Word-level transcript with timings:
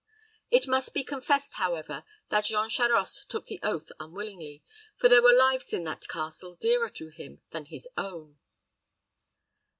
It 0.49 0.67
must 0.67 0.95
be 0.95 1.03
confessed, 1.03 1.53
however, 1.57 2.03
that 2.29 2.45
Jean 2.45 2.69
Charost 2.69 3.29
took 3.29 3.45
the 3.45 3.59
oath 3.61 3.91
unwillingly, 3.99 4.63
for 4.97 5.07
there 5.07 5.21
were 5.21 5.31
lives 5.31 5.73
in 5.73 5.83
that 5.83 6.07
castle 6.07 6.55
dearer 6.55 6.89
to 6.89 7.09
him 7.09 7.43
than 7.51 7.65
his 7.67 7.87
own. 7.95 8.39